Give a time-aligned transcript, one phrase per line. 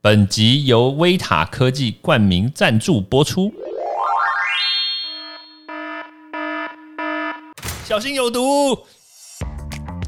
[0.00, 3.52] 本集由威塔科技冠名赞助播出。
[7.84, 8.78] 小心有毒！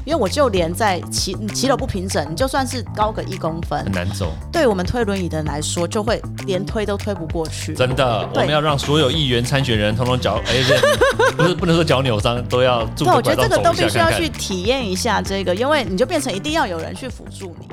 [0.05, 7.73] 因为我就连在骑骑楼不平整，你就算是高个一公分很，难走，对我们推轮椅的人来说，就会连推都推不过去。
[7.73, 8.25] 真的。
[8.33, 10.63] 我们要让所有议员参选人通通脚，哎，
[11.35, 14.29] 不是不能说脚扭伤，都要拄对，我觉得这个都必须要去。
[14.29, 17.67] 体验一下这个，因为你就变成一定要有人去辅助你。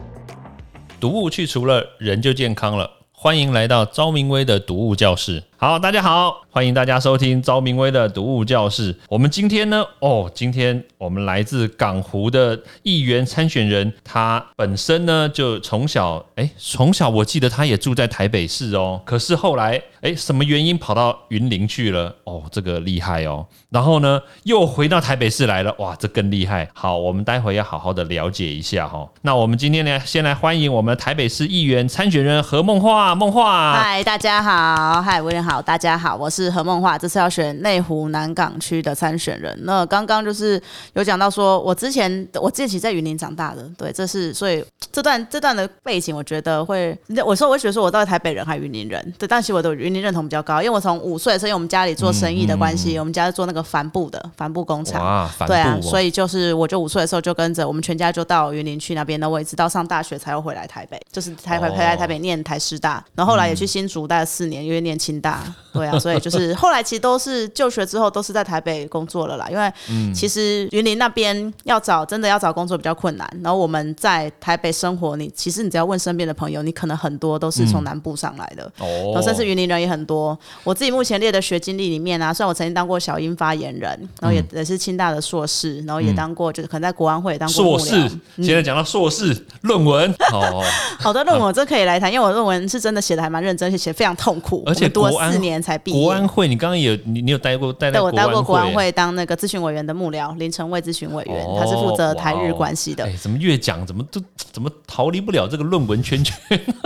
[1.01, 2.91] 毒物去除了，人就健康了。
[3.13, 5.45] 欢迎来到昭明威的毒物教室。
[5.61, 8.95] 好，大家好，欢迎大家收听昭明威的读物教室。
[9.09, 22.15] 我们今天呢，哦，今天我们来自港湖的议员参选人，他本身呢就从小，哎，从小我记得他也住在台北市哦，可是后来，哎，什么原因跑到云林去了？
[22.23, 23.45] 哦，这个厉害哦。
[23.71, 26.69] 然后呢，又回到台北市来了，哇，这更厉害。
[26.73, 29.11] 好，我们待会要好好的了解一下哈、哦。
[29.23, 33.73] 那我们今天呢，先来欢迎我们台北市议员参选人何梦画，梦画。
[33.73, 39.59] 嗨，大家好，嗨，威廉，大家好，我是何梦画，这次要选内湖南港区的参选人。
[39.63, 65.38] 那刚刚就是有讲到说，我之前我自己在云林长大的，对，这是所以这段这段的背景，我觉得会，我说我会觉得说我到底台北人还是云林人，对，但其实我的云林认同比较高，因为我从五岁的时候，因为我们家里做生意的关系，我们家是做那个帆布的帆布工厂，对啊，哦，所以就是我就五岁的时候就跟着我们全家就到云林去那边，那我一直到上大学才又回来台北，就是台北哦回来台北念台师大，然后后来也去新竹待了四年，因为念清大，
[65.73, 69.73] 对啊，所以就是后来其实都是就学之后都是在台北工作了啦，因为
[70.13, 80.37] 其实云林那边要找真的要找工作比较困难，然后我们在台北生活，你其实你只要问身边的朋友，你可能很多都是从南部上来的，然哦后甚至云林人也很多。
[80.65, 88.11] 我自己目前列的学经历里面啊，虽然我曾经当过小英发言人，然后也、也是清大的硕士，然后也当过、就是可能在国安会也当过幕硕士。，
[88.43, 90.65] 现在讲到硕士论文 哦，
[90.99, 96.01] 好的论文我真可以来谈，因为我论文是真的写的还蛮认真，而且写得非常痛苦，而且我们读国安了四年才毕业。
[96.01, 98.91] 国安会，你刚刚也有你你有待过待在对，我待过国安会。
[98.93, 104.21] 当那个咨询委员的幕僚，林成卫咨询委员，哦他是负责台日关系的哎。，怎么越讲怎么都
[104.53, 106.37] 怎么逃离不了这个论文圈圈？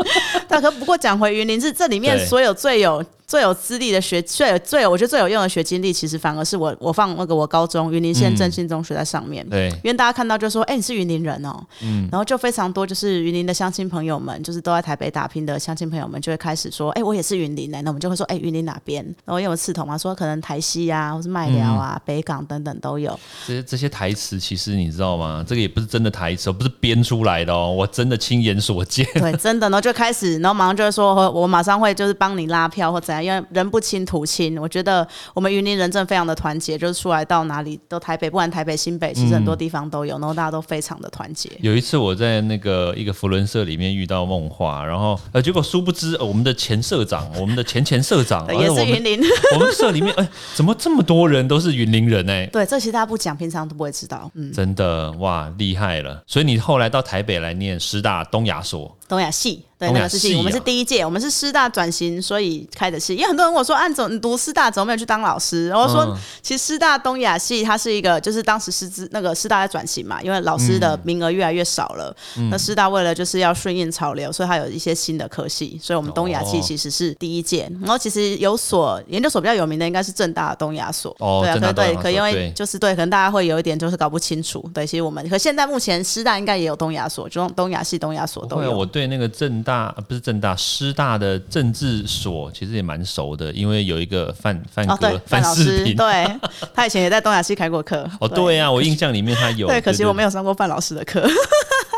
[0.49, 9.43] 大哥不过讲回云林，是这里面所有最有最有资历的学，最有最有我觉得最有用的学经历，其实反而是我我放那个我高中云林县嗯正信中学在上面。
[9.49, 19.03] 对，因为大家看到就说，哎、你是云林人哦，嗯然后就非常多，就是云林的乡亲朋友们，就是都在台北打拼的乡亲朋友们，就会开始说，哎、我也是云林的，那我们就会说，哎、云林哪边？
[19.25, 23.19] 然后因为我刺头嘛，说可能台西啊，或是麦寮啊、嗯北港等等都有。
[23.47, 25.43] 这些这些台词其实你知道吗？
[25.49, 29.07] 这个也不是真的台词哦，不是编出来的哦，我真的亲眼所见。
[29.15, 34.59] 对，真的，然后就开始，然后马上就会说，我我马上会就是帮你拉票或怎样，因为人不亲土亲。
[34.59, 41.51] 我觉得我们云林人真的非常的团结，就是出来到哪里都台北，不管台北、新北，其实很多地方都有，然后大家都非常的团结。
[41.61, 49.21] 有一次我在那个一个福伦社里面遇到梦话，然后呃，结果殊不知、呃我们的前社长，我们的前前社长， 对也是云林，
[49.55, 54.31] 我们社里面，哎、怎么这么多人都是云林人哎、对，这其实大家不讲，平常都不会知道。
[54.35, 56.23] 嗯，真的哇，厉害了！
[56.27, 63.15] 所以你后来到台北来念师大东亚所，东亚系，对，那个是系，我们是啊第一届，我们是师大转型，所以开的系。
[63.15, 65.69] 因为很多人问我说，按、啊、总你读师大怎么没有去当老师？
[65.69, 72.17] 然后说，嗯其实师大东亚系它是一个，就是当时师资那个师大在转型嘛，因为老师的名额越来越少了。
[72.39, 77.71] 嗯那师大为了就是要顺应潮流，所以它有一些新的科系，所以我们东亚系哦其实是第一届。
[77.83, 84.65] 然后其实有所研究所比较有名的应该是正大的东亚所，对可对，可因为就是对，可能大家会有一点就是搞不清楚。
[84.73, 88.73] 对，其实我们可现在目前师大应该也有东亚所，就东亚系、东亚所都有。
[88.73, 95.95] 我对那个正大、呃不是正大师大的政治所其实也蛮熟的，因为有一个范范哦，哥、对，范老师，世平。
[95.95, 96.27] 对
[96.73, 98.09] 他以前也在东亚系开过课。
[98.19, 99.67] 哦，对啊，我印象里面他有。
[99.67, 100.23] 对，可惜我没。
[100.23, 101.21] 有上过范老师的课。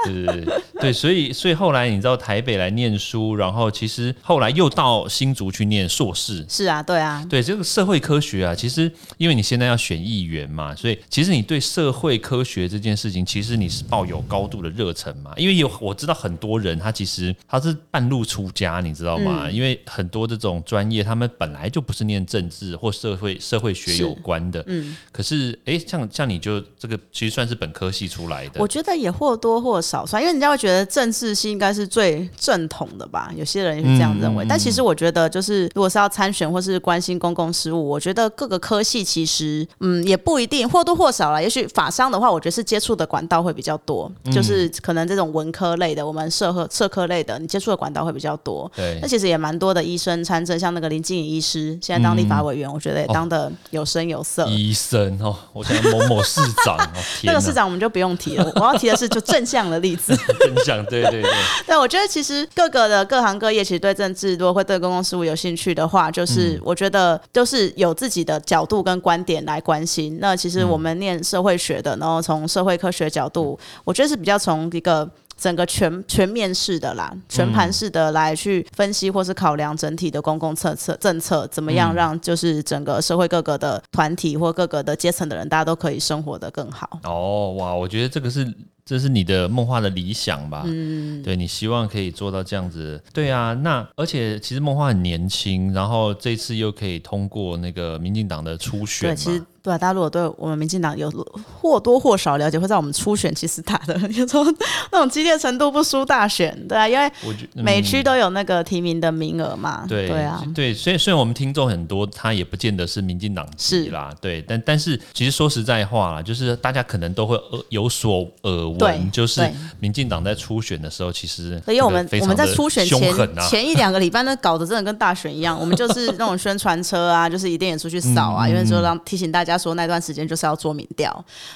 [0.04, 6.44] 对对对对，所以所以后来你知道台北来念书，然后其实后来又到新竹去念硕士。
[6.48, 15.32] 是啊，对啊，对这个社会科学啊，其实因为你现在要选议员嘛，所以其实你对社会科学这件事情，其实你是抱有高度的热忱嘛。
[15.36, 19.50] 因为有我知道很多人他其实他是半路出家，你知道吗？
[19.50, 24.62] 因为很多这种专业，他们本来就不是念政治或社会社会学有关的。
[24.66, 28.68] 嗯，可是哎，像像你就这个其实算是本科系出来的我。
[28.74, 34.46] 觉得也或多或少算，因为人家会觉得政治系应该是最正统的吧，有些人也是这样认为。
[34.48, 41.42] 但其实我觉得，就是如果是要参选或是关心公共事务，我觉得各个科系其实嗯也不一定或多或少啦。
[41.42, 48.70] 也许法商的话，我觉得是接触的管道会比较多，就是可能这种文科类的，我们社科社科类的，你接触的管道会比较多。
[48.74, 54.46] 对那，其实也蛮多的医生参政，像那个林静怡医师，现在当立法委员，我觉得也当的有声有色。
[54.46, 60.16] 医生哦，我想某某市长哦， 那个市长我们就不用提了，我要提的是就正向的例子。
[60.40, 61.30] 分享，对对对，
[61.66, 70.18] 对， 我觉得其实各个的各行各业，其实对政治如果会对公共事务有兴趣的话，就是我觉得就是有自己的角度跟观点来关心。
[70.20, 75.08] 那其实我们念社会学的，然后从社会科学角度，我觉得是比较从一个。
[75.36, 86.88] 整个全全面式的啦，全盘式的来去分析或是考量整体的公共策策政策，怎么样让就是整个社会各个的团体或各个的阶层的人，大家都可以生活的更好。
[87.02, 88.46] 哦，哇，我觉得这个是
[88.84, 90.62] 这是你的梦话的理想吧？
[90.66, 93.02] 嗯，对你希望可以做到这样子。
[93.12, 99.42] 对啊，那而且其实梦话很年轻，然后这次又可以通过那个民进党的初选对，其实。
[99.64, 101.10] 对啊，大家如果对我们民进党有
[101.58, 104.44] 或多或少了解，会在我们初选其实打的有时候
[104.92, 107.10] 那种激烈程度不输大选，对啊，因为
[107.54, 117.40] 每区都有那个提名的名额嘛，对对啊，对，所以虽然我们听众很多，他也不见得是民进党是啦，对，但但是其实说实在话啦，就是大家可能都会
[117.70, 119.40] 有所耳闻，就是
[119.80, 123.12] 民进党在初选的时候，其实因为我们我们在初选前
[123.50, 129.54] 前一两个礼拜呢搞得真的跟大选一样，我们就是 那种宣传车啊，就是一定也出去扫啊，因为说让提醒大家。
[129.64, 131.10] 说那段时间就是要做民调，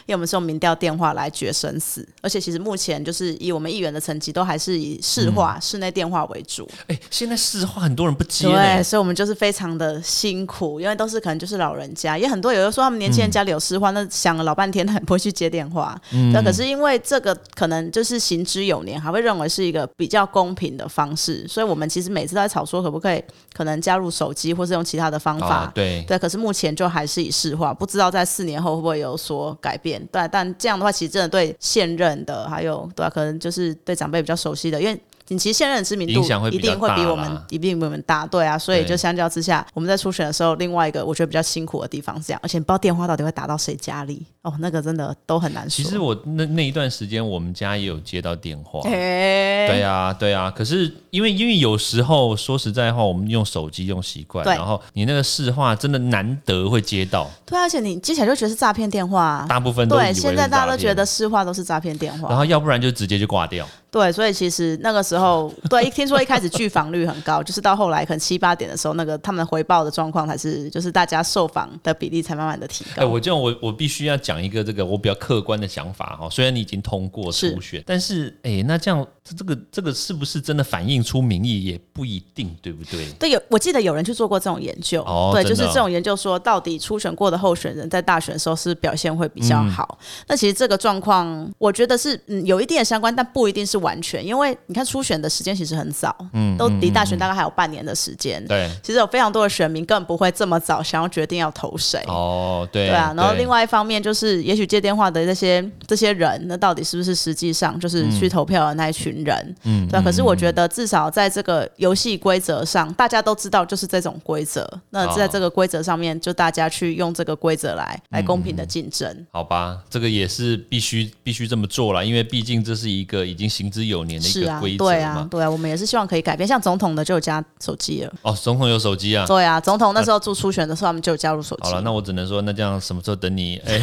[0.07, 6.67] 因为我们是用民调电话来决生死，而且其实目前就是以我们议员的成绩，都还是以市话、室内电话为主。
[6.87, 16.01] 哎，现在市话很多人不接，对，所以我们就是非常的辛苦，因为都是可能就是老人家，也很多有的说他们年轻人家里有市话，那想了老半天，他也不会去接电话。
[16.33, 23.21] 那，可是因为这个可能就是行之有年，还会认为是一个比较公平的方式，所以我们其实每次都在吵说可不可以
[23.53, 25.73] 可能加入手机，或是用其他的方法。
[25.75, 27.89] 对对，可是目前就还是以市化不。
[27.89, 29.99] 不知道在四年后会不会有所改变？
[30.13, 35.01] 对，但这样的话，其实真的对现任的，还有对，可能就是对长辈比较熟悉的，因为。
[35.29, 36.21] 你其实现任的知名度
[36.51, 45.85] 一定会比我们一定比我们大，对啊，所以就相较之下，我们在初选的时候，另外一个我觉得比较辛苦的地方是这样，而且不知道电话到底会打到谁家里哦，那个真的都很难说。
[45.85, 63.69] 其实我那那一段时间，我们家也有接到电话，对啊，对啊，可是因为因为有时候说实在话，我们用手机用习惯，然后你那个市话真的难得会接到，对，而且你接起来就觉得是诈骗电话，大部分对，现在大家都觉得市话都是诈骗电话，然后要不然就直接就挂掉。
[63.91, 73.03] 对，所以其实那个时候， 对，一听说一开始拒访率很高，就是到后来可能七八点的时候，那个他们回报的状况才是，就是大家受访的比例才慢慢的提高。
[73.03, 83.07] 哎，我这样我我必须要讲一个这个我比较客观的想法哈，虽然你已经通过初选，但是哎，那这样这个这个是不是真的反映出民意也不一定，对不对？
[83.19, 85.03] 对，有我记得有人去做过这种研究，
[85.33, 89.99] 对，就是这种研究说，到底初选过的候选人在大选的时候是表现会比较好。
[90.27, 93.78] 那其实这个状况，我觉得是嗯有一定的相关，但不一定是。
[93.79, 98.45] 完全，因为你看初选的时间其实很早，嗯，都离大选大概还有半年的时间。
[98.47, 102.03] 对，其实有非常多的选民根本不会这么早想要决定要投谁。
[102.07, 103.13] 哦，对，对啊。
[103.17, 109.57] 然后另外一方面就是，也许接电话的这些这些人，那到底是不是实际上就是去投票的那一群人？
[109.65, 110.01] 嗯，对。
[110.03, 114.69] 可是我觉得至少在这个游戏规则上，大家都知道就是这种规则。
[114.91, 119.27] 那在这个规则上面，就大家去用这个规则来来公平的竞争。
[119.31, 123.79] 好吧，这个也是必须必须这么做了，因为毕竟这是一个已经行。
[123.79, 126.47] 之有年的一个规则对啊，对啊，我们也是希望可以改变。
[126.47, 128.13] 像总统的就有加手机了。
[128.23, 129.27] 哦，总统有手机啊？
[129.27, 131.63] 对啊，总统那时候做初选的时候，他们就有加入手机。
[131.65, 133.61] 好了，那我只能说，那这样什么时候等你？
[133.67, 133.81] 哎，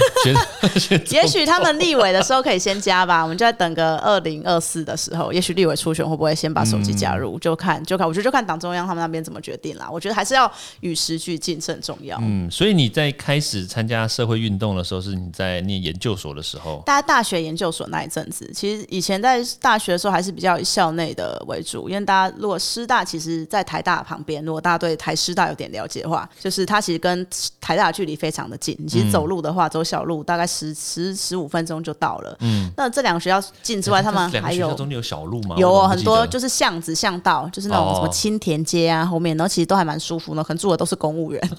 [1.11, 3.21] 也许他们立委的时候可以先加吧。
[3.21, 7.37] 我们就在等个二零二四的时候，也许立委初选会不会先把手机加入？
[7.39, 9.87] 就看就看，我觉得就看党中央他们那边怎么决定啦。
[9.91, 10.51] 我觉得还是要
[10.81, 12.17] 与时俱进是很重要。
[12.21, 16.81] 嗯，所以你在开始参加社会运动的时候，是你在念研究所的时候？
[16.85, 20.55] 大家大学研究所那一阵子，其实以前在大学的时候还是比较。
[20.65, 27.25] 校内的为主，因为大家如果师大其实，在台大旁边，如果大家对台师大有点了解的话，就是它其实跟
[27.61, 28.75] 台大距离非常的近。
[28.87, 32.35] 其实走路的话，走小路大概十十十五分钟就到了。
[32.39, 35.55] 嗯，那这两个学校近之外，他们还有中间有小路吗？
[35.57, 41.49] 有哦，很多就是巷子巷道，就是那种什么青田街啊，后面然后其实都还蛮舒服的，可能住的都是公务员。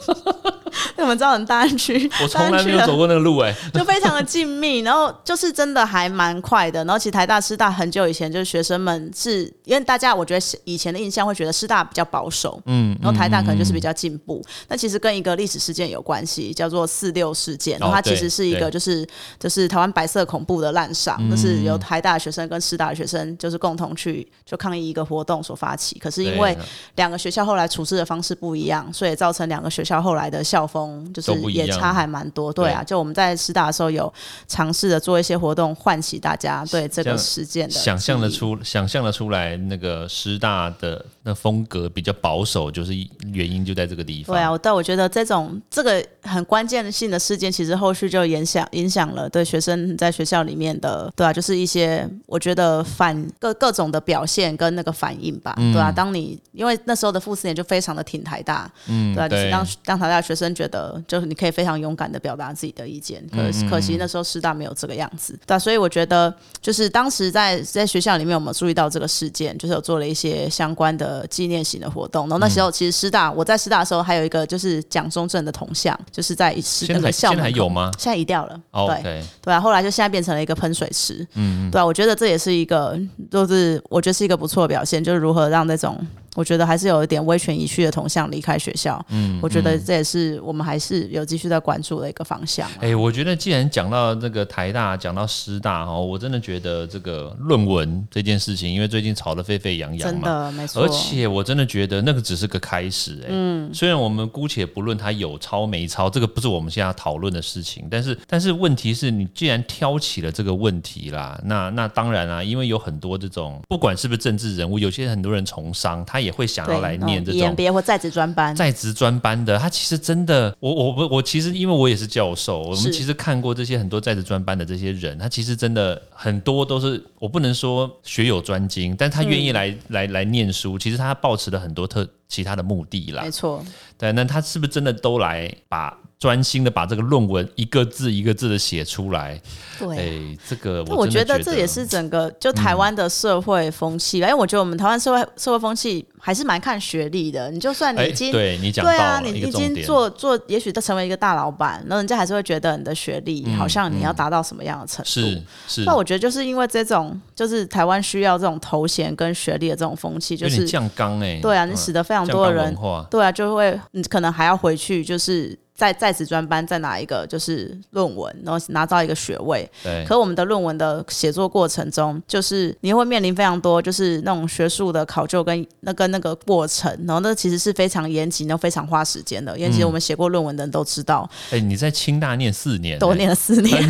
[0.97, 6.85] 那我们知道很大安区，我从来没有走过那个路哎， 就非常的静谧，然后就是真的还蛮快的。
[6.85, 14.42] 然后其实台大师大很久以前就是学生们是因为大家我觉得以前的印象会觉得师大比较保守，嗯，然后台大可能就是比较进步。
[14.68, 19.06] 那其实跟一个历史事件有关系，叫做四六事件，然后它其实是一个就是
[19.38, 25.99] 就是台湾白色恐怖的滥觞，那是由台大的学生跟师大的学生就是共同去就抗议一个活动所发起。
[25.99, 26.56] 可是因为
[26.97, 30.76] 两个学校后来处置的方式不一样，所以造成两个学校后来的校风。
[30.76, 32.52] 风，就是也差还蛮多。
[32.52, 34.12] 对啊，就我们在师大的时候有
[34.46, 38.28] 尝试着做一些活动，唤起大家对这个事件的想象的。
[38.28, 42.92] 出，想象的出来，那个师大的那风格比较保守，就是
[43.32, 44.37] 原因就在这个地方。
[44.37, 63.23] 对啊，但我觉得这种这个很关键性的事件，其实后续就影响影响了对学生在学校里面的，对啊，就是一些我觉得反各各种的表现跟那个反应吧，嗯对啊，当你因为那时候的副四年就非常的挺台大，嗯，对啊，就是对让让台大学生觉得，就是你可以非常勇敢的表达自己的意见。
[63.33, 72.25] 可嗯可惜那时候师大没有这个样子，对啊，所以我觉得就是当时在在学校里面，我们注意到这个事件，就是有做了一些相关的纪念型的活动。
[72.25, 79.23] 然后那嗯时候其实师大，我在师大的时候还有一个就是蒋中正的铜像，就是在师那现在还现个校门口在还有吗现在移掉了，哦对。
[79.43, 82.99] 对啊，后来就现在变成了一个喷水池，嗯，对啊，我觉得这也是一个，
[83.31, 85.99] 就是我觉得是一个不错的表现，就是如何让那种
[86.37, 92.71] 我觉得还是有一点威权遗绪的同向离开学校，嗯，我觉得这也是我们还是有继续在关注的一个方向。
[92.78, 133.23] 哎、我觉得既然讲到这个台大，讲到师大哦，我真的觉得这个论文这件事情，因为最近吵得沸沸扬扬真，的没错，而且我真的觉得那个只是个开始、哎，嗯，虽然我们姑且不论它有抄没抄，这个不是我们现在要讨论的事情，但是但是问题是你既然挑起了这个问题啦，那那当然啊，因为有很多这种不管是不是政治人物，有些很多人从商，他也会想要来念这种在职专班，在职专班的，他其实真的，我我我我其实因为我也是教授，我们其实看过这些很多在职专班的这些人，他其实真的很多都是我不能说学有专精，但他愿意来、来来念书，其实他抱持了很多特其他的目的啦。
[133.23, 133.30] 没。
[133.30, 133.64] 错，
[133.99, 139.40] 对，那他是不是真的都来把专心的把这个论文一个字一个字的写出来？
[139.78, 139.96] 对。
[139.99, 147.50] 哎，这个但我我觉得这也是整个就台湾的社会风气吧，因为我觉得我们台湾社会社会风气还是蛮看学历的。
[147.50, 149.76] 你就算你哎已经对你讲对啊，你已经。
[149.85, 155.11] 做做，也许都成为一个大老板，然后人家还是会觉得你的学历好像你要达到什么样的程度。
[155.11, 162.75] 是是，那我觉得就是因为这种，就是台湾需要这种头衔跟学历的这种风气，就是降纲哎、对啊，嗯你使得非常多的人
[163.11, 169.71] 对啊，就会你可能还要回去，就是在在职专班再拿一个就是论文，然后拿到一个学位。
[169.83, 179.56] 对，可我们的论文的写作过程中，就是你会面临非常多就是那种学术的考究跟那跟那个过程，然后那其实是非常严谨，又非常花时间的。
[179.59, 183.88] 因为其实我们写过论文的人都知道，哎、你在清大念四年、都哎念了四年，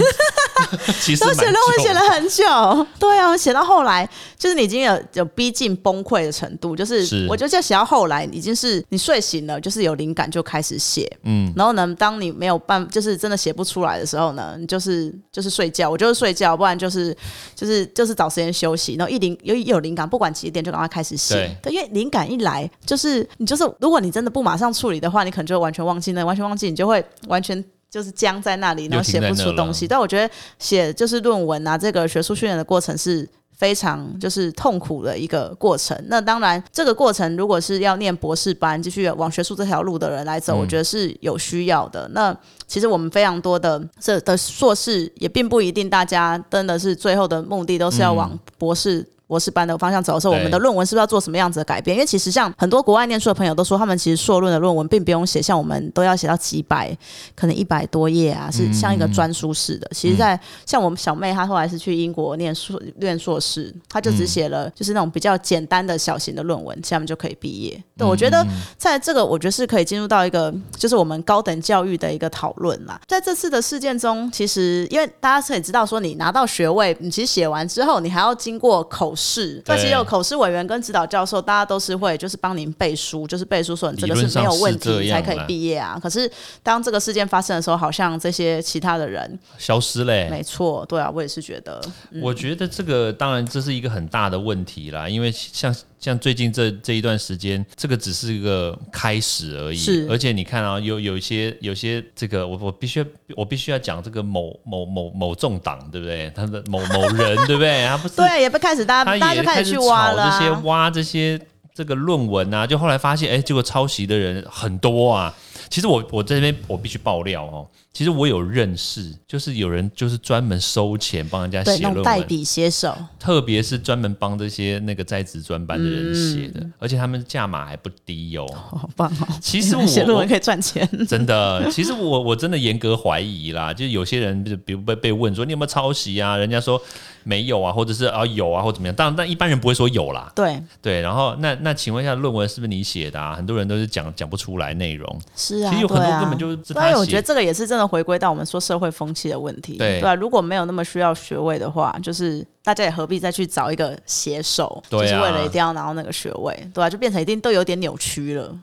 [1.00, 2.44] 其实都写论文写了很久，
[2.98, 4.08] 对啊，写到后来
[4.38, 17.16] 就是你已经有有逼近崩溃的程度，就是是我觉得就写到后来已经是你睡醒了，就是有灵感就开始写，嗯，然后呢，当你没有办就是真的写不出来的时候呢，你就是就是睡觉，我就是睡觉，不然就是
[17.54, 27.64] 就是就是找时间休息，然后一灵有一有灵感，不管几点就赶快开始写，对，因为灵感一来，就是你就是如果你真的不马上处理的话，你可能就会完全忘记那完全忘记，你就会完全。
[27.96, 29.88] 就是僵在那里，然后写不出东西。
[29.88, 33.26] 但我觉得写就是论文啊，这个学术训练的过程是
[33.56, 35.98] 非常就是痛苦的一个过程。
[36.08, 42.06] 那当然，这个过程如果是要念博士班，继续往学术这条路的人来走，嗯我觉得是有需要的。
[42.12, 42.36] 那
[42.66, 49.06] 其实我们非常多的这的硕士，也并不一定大家真的是最后的目的都是要往博士。
[49.26, 51.96] 博士班的方向走的时候，我们的论文是不是要做什么样子的改变？
[51.96, 56.96] 因为其实像很多国外念书的朋友都说，他们其实硕论的论文并不用写，像我们都要写到几百，
[57.34, 59.90] 可能一百多页啊，是像一个专书式的。
[59.92, 67.82] 其实在，像我们小妹，她后来是去英国念硕念硕士，她就只写了就是那种比较简单的小型的论文，这样就可以毕业。
[67.96, 68.46] 对，我觉得
[68.78, 73.00] 在这个，我觉得是可以进入到一个就是我们高等教育的一个讨论啦。
[73.08, 85.98] 在这次的事件中，其实因为大家可以知道说，你拿到学位，你其实写完之后，你还要经过口试，那对其实有口试委员跟指导教授，大家都是会就是帮您背书，就是背书说你这个是没有问题才可以毕业啊。
[86.00, 86.30] 可是
[86.62, 91.80] 当这个事件发生的时候，好像这些其他的人，消失嘞、没错，对啊，我也是觉得，
[92.20, 95.74] 我觉得这个当然这是一个很大的问题啦，因为像
[96.06, 99.76] 像最近这这一段时间，这个只是一个开始而已。
[99.76, 103.04] 是而且你看啊，有有一些有些这个，我我必须
[103.36, 106.30] 我必须要讲这个某某某某政党，对不对？
[106.32, 107.84] 他的某某人， 对不对？
[107.88, 110.62] 他不是对，也不开始大家大家就开始去挖了、炒这些啊。
[110.64, 111.40] 挖这些
[111.74, 115.34] 这个论文啊，就后来发现，哎，结果抄袭的人很多啊。
[115.68, 126.60] 其实我我这边我必须爆料哦，其实我有认识，就是有人就是专门收钱帮人家，写论文，代笔写手，特别是专门帮这些那个在职专班的人写嗯。
[126.60, 128.46] 的，而且他们价码还不低哦。
[128.54, 129.28] 好棒哦！
[129.40, 136.78] 其实我 写论文可以赚钱，真的，其实我我真的严格怀疑啦，就是有些人，就比如被被问说你有没有抄袭啊，人家说
[137.24, 143.34] 没有啊，或者是啊有啊，或怎么样，当然但一般人不会说有啦，对，对，然后那那请问一下，论文是不是你写的啊？
[143.34, 158.54] 很多人都是讲讲不出来内容，是是啊，其实有很多根本就是他写我觉得这个也是真的回归到我们说社会风气的问题，对啊，如果没有那么需要学位的话，就是大家也何必再去找一个写手，就是为了一定要拿到那个学位，对啊，就变成一定都有点扭曲了。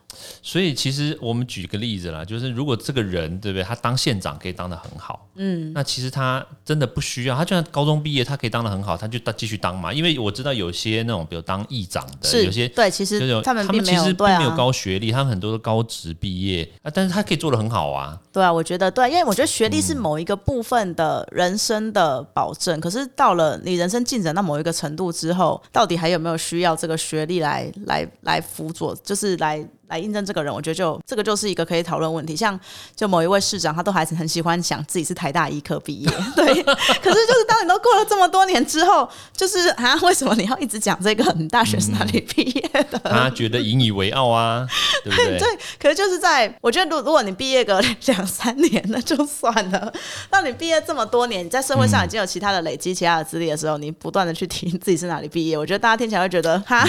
[0.41, 9.91] 所以其实我们举个例子啦，就是如果这个人对不对，他当县长可以当的很好，嗯，那其实他真的不需要，他就算高中毕业，他可以当的很好，他就当继续当嘛。
[9.91, 18.19] 因为我知道有些那种，比如当议长的，是有些对，其就是他们并没其实并没有啊，高学历，他们很多都高职毕业啊，但是他可以做的很好啊。
[18.31, 29.63] 对啊，我觉得对，因为我觉得学历嗯是某一个部分的人生的保证，可是到了你人生进展到某一个程度之后，到底还有没有需要这个学历来来来辅佐，就是来。
[29.93, 32.35] 来印证这个人，我觉得就这个就是一个可以讨论问题。
[32.35, 32.59] 像
[32.95, 36.45] 就某一位市长，他都还是很喜欢想自己是台大医科毕业， 对。
[36.63, 42.99] 可是就是当你都过了这么多年之后，就是啊，为什么你要一直讲这个你大学是哪里毕业的？
[43.05, 44.67] 他觉得引以为傲啊，
[45.03, 45.37] 对不对？
[45.39, 45.47] 对，
[45.79, 49.93] 可是就是在我觉得，如如果你毕业个两三年，那就算了。
[50.29, 56.83] 当你毕业这么多年，你在社会上已经有其他的累积、其他的资历的时候，你不断的去提自己是哪里毕业，我觉得大家听起来会觉得哈，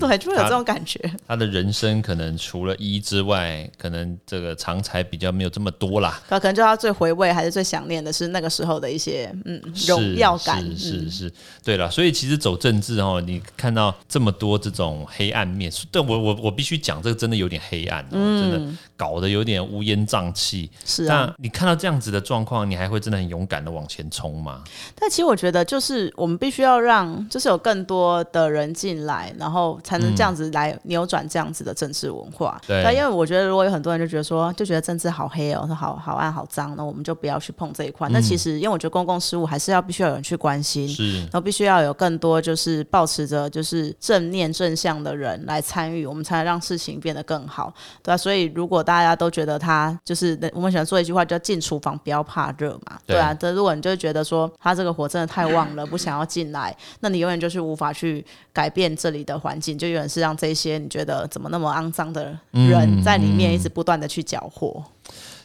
[0.00, 0.98] 对，就会有这种感觉。
[1.26, 6.18] 他的人生可能除了一之外，可能这个常才比较没有这么多啦。
[6.30, 10.64] 那，可能就他最回味还是最想念的是那个时候的一些嗯荣耀感。
[10.64, 20.70] 是是嗯是，对了，所以其实走政治哦，你看到这么多这种黑暗面，但我我我必须讲，这个真的有点黑暗、哦，真的搞得有点乌烟瘴气。
[20.72, 24.64] 嗯是啊，那你看到这样子的状况，你还会真的很勇敢的往前冲吗？
[24.98, 32.37] 但其实我觉得，就是我们必须要让，就是有更多的人进来，然后才能这样子来扭转这样子的政治文化。
[32.66, 32.82] 对。
[32.84, 38.08] 但因为我觉得，如果有很多人就觉得说，就觉得政治好黑哦，说好好暗好脏，那我们就不要去碰这一块。
[38.10, 40.88] 那其实，因为我觉得公共事务还是要必须要有人去关心。
[40.88, 41.20] 是。
[41.20, 53.16] 然后必须要有更多就是保持着就是正念正向的人来参与，我们才能让事情变得更好，对啊，所以如果大家都觉得他就是我们喜欢说一句话叫进厨房不要怕热嘛，对。
[53.16, 62.17] 对啊，这如果你就觉得说他这个火真的太旺了，不想要进来，那你永远就是无法去改变这里的环境，就永远是让这些你觉得怎么那么肮脏的
[62.52, 64.82] 人在里面一直不断的去搅和。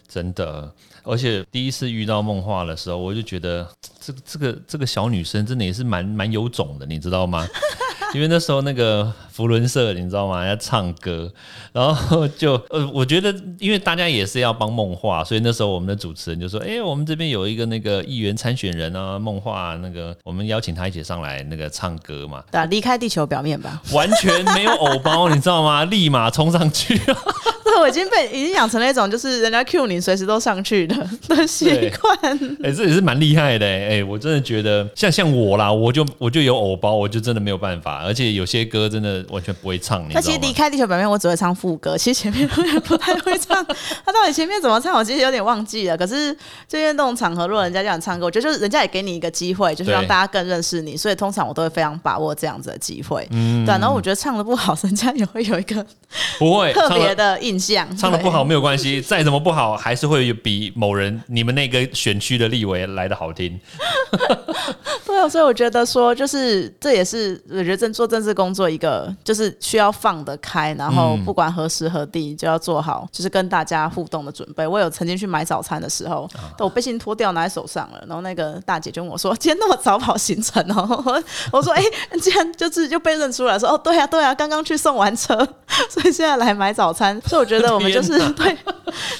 [0.08, 3.68] 真的，而且第一次遇到梦话的时候，我就觉得
[4.00, 7.48] 这个这个这个小女生真的也是蛮蛮有种的，你知道吗？
[8.14, 10.46] 因为那时候那个福伦社，你知道吗？
[10.46, 11.32] 要唱歌，
[11.72, 23.82] 然后就呃，我觉得因为大家也是要帮梦话，所以那时候我们的主持人就说：“哎、我们这边有一个那个议员参选人啊，梦话那个，我们邀请他一起上来那个唱歌嘛。”对啊，离开地球表面吧。
[23.92, 25.84] 完全没有偶包，你知道吗？
[25.86, 30.96] 立马冲上去，对， 我已经被已经养成了一种就是人家 Q 你随时都上去的
[31.28, 31.66] 的习
[32.00, 32.38] 惯。
[32.64, 40.54] 哎、这也是蛮厉害的哎、哎我真的觉得像像我啦，我就我就有偶包，我就真的没有办法，而且有些歌真的完全不会唱，那其实离？
[40.54, 43.66] 开地球表面，我只会唱副歌，其实前面我也不太会唱。
[44.06, 45.98] 他到底前面怎么唱，我其实有点忘记了。
[45.98, 46.32] 可是
[46.68, 53.28] 就因为那种场合，如果人家叫你唱歌，我觉得就是人家也给你一个机会，就是让大家更认识你，所以通常我都会非常把握这样子的机会。
[53.32, 55.84] 嗯对啊、然后我觉得唱的不好，人家也会有一个
[56.38, 57.98] 不会， 特别的印象。
[57.98, 63.60] 唱的不好没有关系，再怎么不好，还是会有比某人你们那个选区的立委来的好听。
[65.14, 74.66] 对啊，所以我觉得说，就是这也是我觉得政做政治工作一个，就是需要放得开，然后不管何时何地就要做好，就是跟大家互动的准备。
[74.66, 81.84] 我有曾经去买早餐的时候，我背心脱掉拿在手上了，然后那个大姐就问我说：“今天那么早跑行程哦？” 我我说：“哎、
[82.20, 85.38] 既然就是就被认出来说，哦，对啊，对啊，刚刚去送完车，
[85.92, 88.58] 所以现在来买早餐。”所以我觉得我们就是 对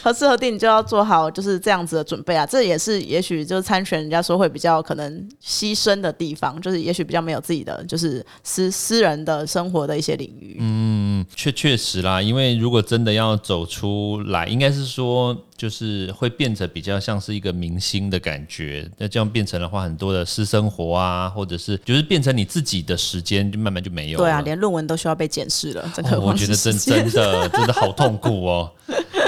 [0.02, 2.46] 何时何地你就要做好就是这样子的准备啊。
[2.48, 10.56] 这也是也许就是参选人家说会比较可能牺生的地方，就是也许比较没有自己的就是私私人的生活的一些领域。
[10.60, 18.90] 嗯，确确实啦，因为如果真的要走出来，应该是说就是会变成比较像是一个明星的感觉。
[18.98, 24.24] 那这样变成的话，很多的私生活啊，或者是就是变成你自己的时间，就慢慢就没有了。
[24.24, 28.72] 对啊，连论文都需要被检视了，真的、哦我觉得真真的真的好痛苦哦。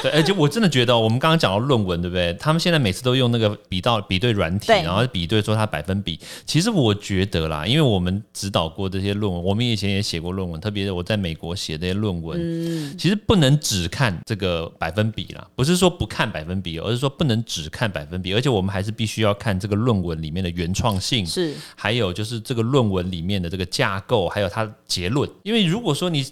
[0.02, 2.34] 对，而且我真的觉得哦，我们刚刚讲到论文，对不对？
[2.34, 6.19] 他们现在每次都用那个比到比对软体，然后比对说它百分比。
[6.45, 25.30] 其实我觉得啦，因为我们指导过这些论文，我们以前也写过论文，特别是我在美国写这些论文，嗯其实不能只看这个百分比啦，不是说不看百分比，而是说不能只看百分比，而且我们还是必须要看这个论文里面的原创性，是还有就是这个论文里面的这个架构，还有它的结论。
[25.44, 26.26] 因为如果说你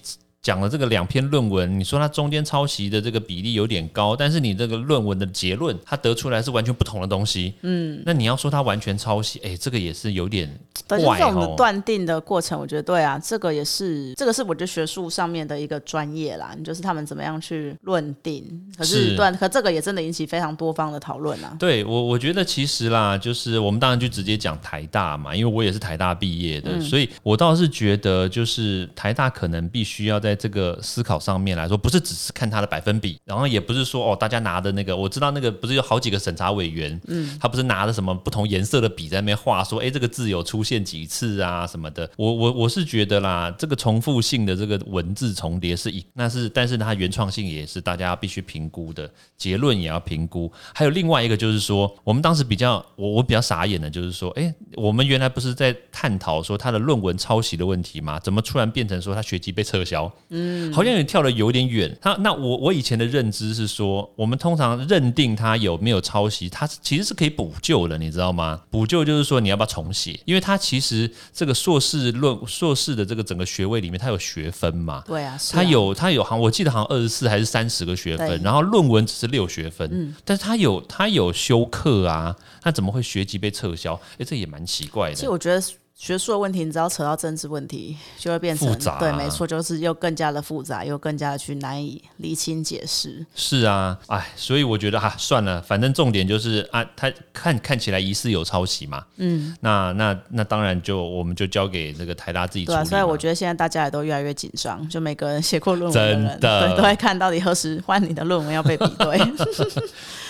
[0.43, 7.53] 讲了这个两篇论文，你说它中间抄袭的这个比例有点高，但是你这个论文的结论，它得出来是完全不同的东西。
[7.61, 10.53] 嗯，那你要说它完全抄袭，哎，这个也是有点
[10.85, 11.53] 对，就是这种的哦。
[11.55, 18.43] 断定的过程，我觉得对啊，这个也是这个是我觉得学术上面的一个专业啦，就是他们怎么样去论定。
[18.77, 21.55] 可是是对啊，可这个也真的引起非常多方的讨论啊。
[21.57, 42.09] 对我，我觉得其实啦，就是我们当然就直接讲台大嘛，因为我也是台大毕业的，所以我倒是觉得，就是台大可能必须要在这个思考上面来说，不是只是看它的百分比，然后也不是说哦，大家拿的那个，我知道那个不是有好几个审查委员，嗯，他不是拿着什么不同颜色的笔在那边画，说，哎，这个字有出现几次啊什么的。
[42.17, 50.51] 我我我是觉得啦，这个重复性的这个文字重叠是一，那是，但是它原创性也是大家必须评估的，结论也要评估。
[50.73, 58.19] 还有另外一个就是说，我们当时比较我我比较傻眼的，就是说，哎，我们原来不是在探讨说他的论文抄袭的问题吗？
[58.19, 60.11] 怎么突然变成说他学籍被撤销？
[60.29, 61.95] 嗯，好像也跳的有点远。
[62.01, 68.61] 他那我我以前的认知是说，我们通常认定他有没有抄袭，他其实是可以补救的，你知道吗？
[68.69, 75.03] 补救就是说你要不要重写，因为他其实这个硕士论硕士的这个整个学位里面，它有学分嘛。
[75.05, 83.93] 对啊，它有它有好像我记得好像二十四还是三十个学分然后论文只是六学分，但是他有他有修课啊，他怎么会学籍被撤销？
[84.17, 85.15] 哎，这也蛮奇怪的。
[85.15, 85.61] 其实我觉得
[85.95, 93.25] 学术的问题，你只要扯到政治问题，就会变成复杂对，没错，就是又更加的复杂，又更加的去难以厘清解释。
[93.35, 102.75] 是啊，哎，所以我觉得哈、算了，反正重点就是啊，他看看起来疑似有抄袭嘛，嗯，那那那当然就我们就交给这个台大自己处理。
[102.75, 109.17] 对啊，所以我觉得现在大家也都越来越紧张，就每个人写过论文的人，真的对，都在看到底何时换你的论文要被比对。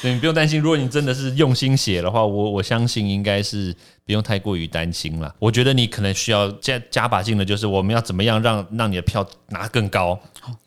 [0.03, 3.73] 对你不用担心，如果你真的是用心写的话，我我相信应该是
[4.05, 5.33] 不用太过于担心了。
[5.39, 10.19] 我觉得你可能需要加加把劲的，就是我们要怎么样让让你的票拿更高。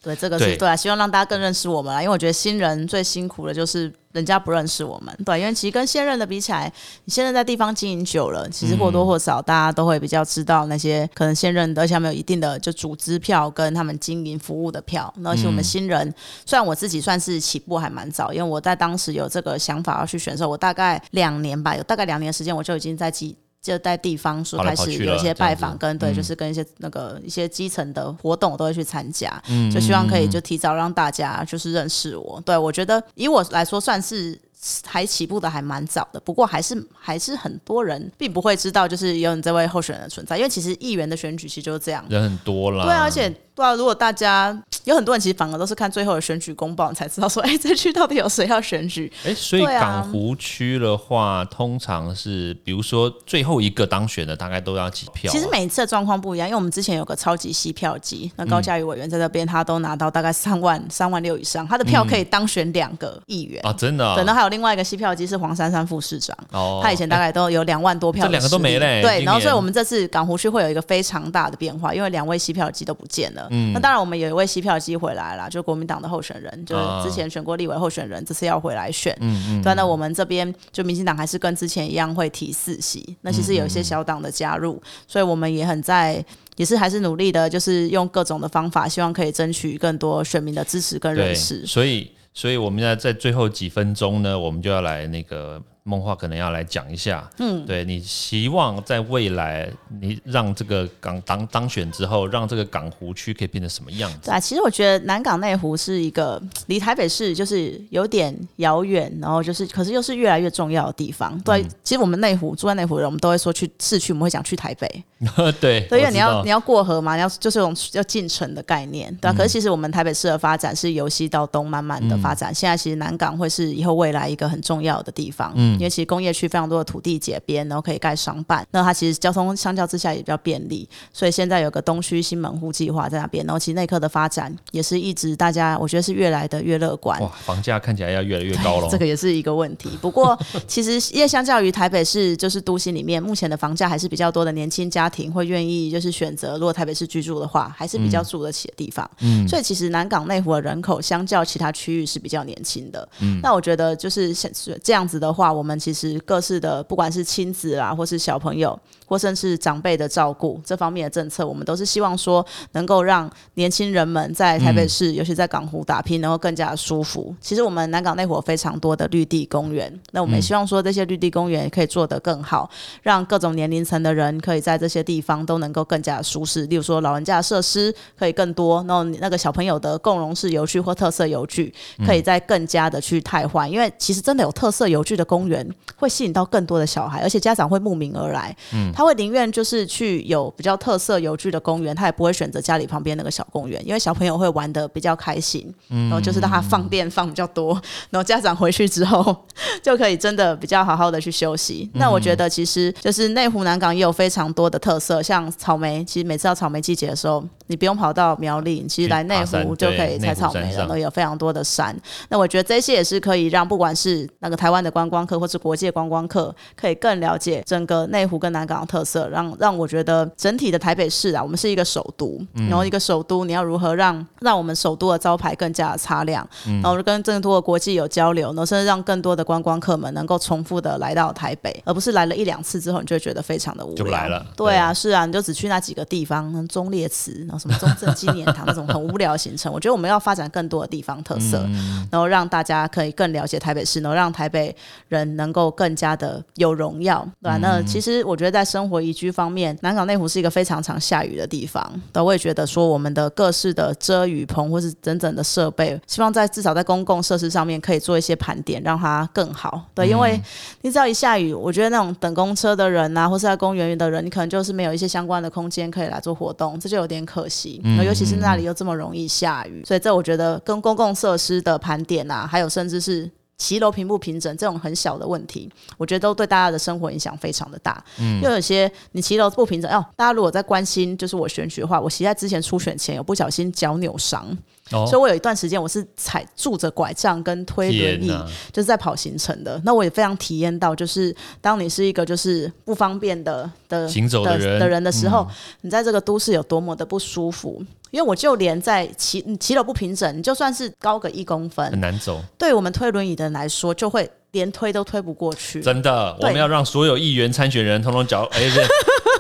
[0.02, 2.02] 对，这个对是对啊，希望让大家更认识我们啦。
[2.02, 6.72] 因为我觉得新人最辛苦的就是人家不认识我们，对，因为其实跟现任的比起来，
[7.04, 15.12] 你现在在地方经营久了，其实或多或少大家都会比较知道那些可能现任的，而且他们有一定的就组织票跟他们经营服务的票。
[15.18, 16.12] 那而且我们新人，
[16.46, 23.36] 虽然我自己算是起步还蛮早，因为我在当时有这个想法要去选的时候，我大概两年吧，有大概两年时间，我就已经在记。
[23.66, 29.42] 就在地方说开始有一些拜访，跟对，嗯就是跟一些那个一些基层的活动，我都会去参加。
[29.48, 32.40] 嗯就希望可以就提早让大家就是认识我。
[32.44, 34.38] 对我觉得以我来说算是。
[34.84, 42.04] 还起步的还蛮早的，不过还是还是很多人并不会知道，就是有你这位候选人的存在，因为其实议员的选举其实就是这样。
[42.08, 49.12] 人很多啦，对啊，而且对啊，如果大家有很多人其实反而都是看最后的选举公报，你才知道说，哎，这区到底有谁要选举。
[49.24, 63.60] 哎，所以港湖区的话，通常是比如说最后一个当选的，大概都要几票啊、其实每一次的状况不一样，因为我们之前有个超级吸票机，那高嘉瑜委员在这边他都拿到大概三万三万六以上，他的票可以当选两个议员。
[63.66, 73.48] 啊，真的、啊，对，然后还有另外一个吸票机是黄珊珊副市长，哦他以前大概都有两万多票这两个都没嘞对，然后所以我们这次港湖区会有一个非常大的变化，因为两位吸票机都不见了。
[73.50, 79.16] 嗯那当然我们有一位吸票机回来了，就国民党的候选人，就是之前选过立委候选人，这次要回来选。
[79.20, 86.24] 嗯嗯，对，那我们这边就民进党还是跟之前一样会提四席，那其实有一些小党的加入，所以我们也很在。
[86.56, 91.66] 也是还是努力的，就是用各种的方法，希望可以争取更多选民的支持跟，认识。
[91.66, 99.70] 所以所以我们现在在最后几分钟呢，我们就要来那个梦话，可能要来讲一下，嗯，对你希望在未来
[100.00, 104.26] 你让这个港当当选之后，让这个港湖区可以变成什么样子？
[104.26, 111.38] 对啊，其实我觉得南港内湖是一个 离台北市就是有点遥远，然后就是可是又是越来越重要的地方。
[111.42, 115.04] 对，嗯其实我们内湖住在内湖的人，我们都会说去市区，我们会讲去台北。
[115.60, 119.34] 对，对，因为你要你要过河嘛，你要就是这种要进城的概念，对啊。
[119.34, 138.88] 可是其实我们台北市的发展是由西到东慢慢的发展，现在其实南港会是以后未来一个很重要的地方，嗯，因为其实工业区非常多的土地解边，然后可以盖商办，那它其实交通相较之下也比较便利，所以现在有个东区新门户计划在那边，然后其实内科的发展也是一直大家我觉得是越来的越乐观，哇，房价看起来要越来越高了。
[138.90, 139.90] 这个也是一个问题。
[140.00, 149.08] 不过，其实因为相较于台北市，就是都心里面目前的房价还是比较多的年轻家庭会愿意就是选择，如果台北市居住的话，还是比较住得起的地方。
[149.20, 153.08] 嗯，所以其实南港内湖的人口相较其他区域是比较年轻的。
[153.20, 154.50] 嗯，那我觉得就是像
[154.82, 167.34] 这样子的话，我们其实各式的不管是亲子啊，或是小朋友，或甚至长辈的照顾这方面的政策，我们都是希望说能够让年轻人们在台北市，尤其在港湖打拼，能够更加舒服。
[167.40, 172.70] 其实我们南港内湖有非常多的绿地公园，那我们也希望说这些绿地公园可以做得更好，
[173.02, 176.64] 让各种年龄层的人可以在这些地方都能够更加舒适。
[176.66, 181.72] 例如说老人家的设施可以更多，然后那个小朋友的共融式游具或特色游具
[182.04, 185.55] 可以再更加的去汰换，因为其实真的有特色游具的公园
[185.96, 188.56] 会吸引到更多的小孩，而且家长会慕名而来。
[188.72, 195.72] 嗯，他会宁愿就是去有比较特色游具的公园，他也不会选择家里旁边那个小公园，因为小朋友会玩的比较开心。
[195.90, 197.72] 嗯，然后就是让他放电放比较多，
[198.10, 199.36] 然后家长回去之后
[199.82, 201.88] 就可以真的比较好好的去休息。
[201.94, 211.96] 那我觉得其实就是内湖南港也有非常多的特色，像草莓，其实每次到草莓季节的时候，你不用跑到苗栗，其实来内湖就可以采草莓了，都有非常多的山。
[212.28, 226.46] 那我觉得这些也是可以让不管是那个台湾的观光客，或是国际观光客，可以更了解整个内湖跟南港的特色，让让我觉得整体的台北市啊，我们是一个首都，然后一个首都，你要如何让让我们首都的招牌更加的擦亮，
[226.82, 234.04] 然后跟更多的国际有交流，然后甚至让更多的观光客们能够重复的来到台北，而不是来了一两次之后，你就会觉得非常的无聊。
[234.04, 234.44] 就来了。
[234.56, 239.72] 对啊，是啊，你就只去那几个地方，中烈祠，然后什么中正纪念堂那种很无聊的行程。
[239.72, 241.66] 我觉得我们要发展更多的地方特色，
[242.10, 244.74] 然后让大家可以更了解台北市，然后让台北
[245.08, 247.58] 人能够更加的有荣耀，对吧？
[247.58, 251.84] 那其实我觉得在生活宜居方面，南港内湖是一个非常常下雨的地方。
[252.12, 259.82] 对，我也觉得说我们的各式的遮雨棚或是整整的设备，希望在至少在公共设施上面可以做一些盘点，让它更好。
[259.94, 260.40] 对，因为
[260.82, 267.80] 你只要一下雨，我觉得那种等公车的人啊，或是在公园里的人，你可能就是没有一些相关的空间可以来做活动，这就有点可惜。
[267.84, 273.30] 嗯，尤其是那里又这么容易下雨，所以这我觉得跟公共设施的盘点啊，还有甚至是。
[273.58, 278.02] 骑楼平不平整这种很小的问题，我觉得都对大家的生活影响非常的大。
[278.18, 284.56] 嗯，又有些你骑楼不平整，哦，大家如果在关心就是我选举的话，我骑在之前初选前有不小心脚扭伤。
[284.88, 288.28] 所以，我有一段时间我是踩拄着拐杖跟推轮椅，
[288.72, 289.80] 就是在跑行程的。
[289.84, 295.46] 那我也非常体验到，就是当你是一个就是不方便的的行走的人的人的时候，
[295.80, 297.82] 你在这个都市有多么的不舒服。
[298.12, 302.40] 因为我就连在骑骑楼不平整，你就算是高个一公分，很难走。
[302.56, 305.80] 对我们推轮椅的人来说，就会连推都推不过去。
[305.80, 308.84] 真的，我们要让所有议员参选人通通脚 哎对。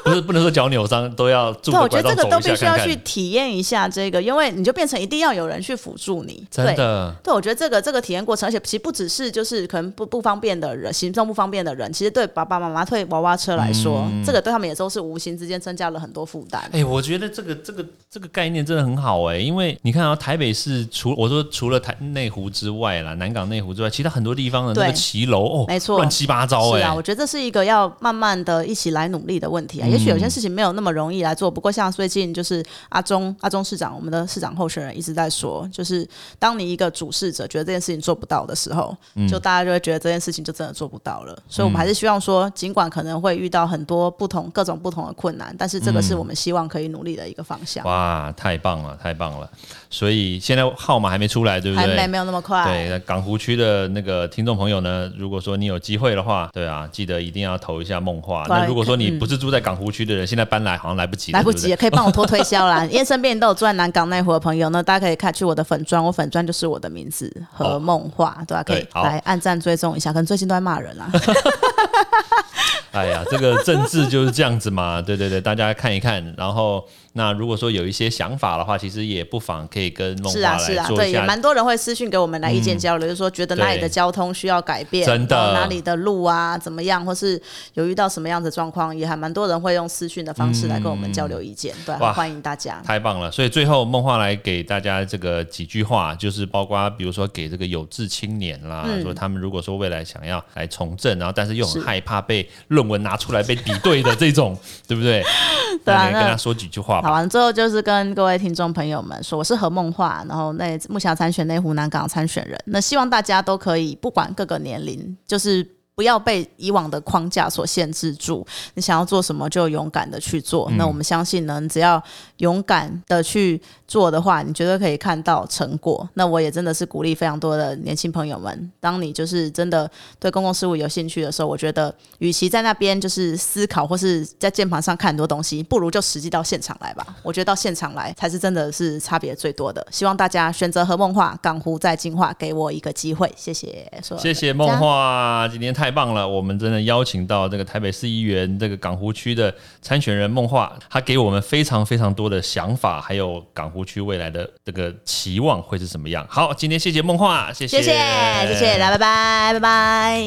[0.04, 6.46] 不是不能说脚扭伤都要住对，我觉得这个都必须要去体验一下这个，因为你就变成一定要有人去辅助你。
[6.48, 16.62] 真的，对，我觉得这个这个体验过程，而且其实不只是就是可能不不方便的人，行动不方便的人，其实对爸爸妈妈推娃娃车来说，这个对他们也都是无形之间增加了很多负担。
[16.72, 26.78] 哎，我觉得这个这个这个概念真的很好哎，因为你看啊，台北市除我说除了台内湖之外啦，南港内湖之外，其他很多地方的那个骑楼哦，没错，乱七八糟哎。
[26.78, 29.86] 是啊，我觉得这是一个要慢慢的一起来努力的问题啊。
[29.88, 30.76] 也许有些事情没有。
[30.76, 36.06] 那么容易来做，不过像最近就是阿中阿中市长，我们的市长候选人一直在说，就是
[36.38, 38.94] 当你一个主事者觉得这件事情做不到的时候，
[39.26, 41.34] 就大家就会觉得这件事情就真的做不到了。
[41.48, 47.82] 所以，我们还是希望说，尽管可能会遇到很多不同各种不同的困难，但是这个是我们希望可以努力的一个方向。
[47.86, 49.48] 哇，太棒了，太棒了！
[49.88, 51.86] 所以现在号码还没出来，对不对？
[51.86, 52.64] 还没没有那么快。
[52.64, 58.44] 对，港湖区的那个听众朋友呢，如果说你有机会的话，对啊，记得一定要投一下梦话。
[58.48, 61.32] 那如果说你不是住在港湖区的人，现在搬来好像来不及。
[61.32, 62.84] 来不及，可以帮我拖推销啦。
[62.86, 68.62] 因为身边都有住在南港内湖的朋友呢，大家可以看去我的粉砖，我粉砖就是我的名字和梦话，对吧？
[68.64, 70.12] 可以来按赞追踪一下。
[70.12, 71.08] 可能最近都在骂人啦。
[72.92, 76.84] 哎呀，这个政治就是这样子嘛，对对对，大家看一看，然后。
[77.16, 80.88] 那如果说有一些想法的话，其实也不妨可以跟梦华来做一下。
[80.88, 87.40] 对，也蛮多人会私讯给我们来意见交流，就是说觉得哪里的交通需要改变，真的哪里的路啊怎么样，或是
[87.72, 91.74] 有遇到什么样的状况，也还蛮多人会用私讯的方式来跟我们交流意见。
[91.86, 92.82] 对，欢迎大家。
[92.84, 93.30] 太棒了！
[93.30, 104.54] 所以最后梦话来给大家这个几句话，就是包括比如说给这个有志青年啦，说他们如果说未来想要来从政，然后但是又很害怕被论文拿出来被比对的这种，
[104.86, 105.24] 对不对？
[105.82, 107.00] 对啊，跟他说几句话。
[107.06, 115.64] 好，完之后就是跟各位听众朋友们说，我是何梦话，然后那目前参选那湖南港参选人，那希望大家都可以不管各个年龄，就是
[115.96, 120.70] 不要被以往的框架所限制住，你想要做什么就勇敢的去做。
[120.76, 122.00] 那我们相信呢，只要
[122.36, 123.60] 勇敢的去。
[123.88, 126.08] 做的话，你绝对可以看到成果。
[126.14, 137.06] 那我也真的是鼓励非常多的年轻朋友们，当你就是真的对公共事务有兴趣的时候，我觉得与其在那边就是思考或是在键盘上看很多东西，不如就实际到现场来吧。
[137.22, 139.86] 我觉得到现场来才是真的是差别最多的。
[139.92, 143.32] 希望大家选择和梦话港湖在进化，给我一个机会。
[143.36, 145.85] 谢谢，谢谢梦话，今天太。
[145.86, 156.26] 太棒了，我们真的邀请到这个台北市议员这个港湖区的参选人梦话，他给我们非常非常多的想法，还有港湖区未来的这个期望会是什么样。
[156.28, 160.20] 好，今天谢谢梦话，谢谢谢谢谢谢，来拜拜拜拜。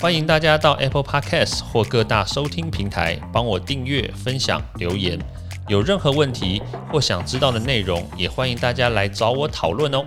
[0.00, 5.18] 欢迎大家到 Apple Podcast 或各大收听平台帮我订阅、分享、留言。
[5.68, 10.06] 有任何问题或想知道的内容，也欢迎大家来找我讨论哦。